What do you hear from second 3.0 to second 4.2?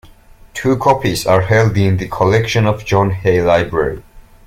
Hay Library.